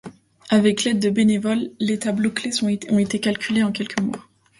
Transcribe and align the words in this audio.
Avec 0.49 0.83
l'aide 0.83 0.97
de 0.97 1.11
bénévoles, 1.11 1.69
les 1.79 1.99
tableaux 1.99 2.31
clés 2.31 2.63
ont 2.63 2.97
été 2.97 3.19
calculés 3.19 3.61
en 3.61 3.71
quelques 3.71 4.01
mois. 4.01 4.25